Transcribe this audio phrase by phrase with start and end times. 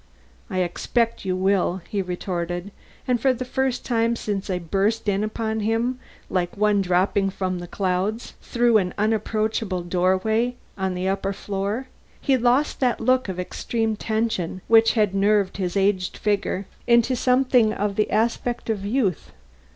[0.49, 2.71] "I expect you will," he retorted;
[3.07, 7.59] and for the first time since I burst in upon him like one dropping from
[7.59, 11.87] the clouds through the unapproachable doorway on the upper floor,
[12.19, 17.71] he lost that look of extreme tension which had nerved his aged figure into something
[17.71, 19.31] of the aspect of youth.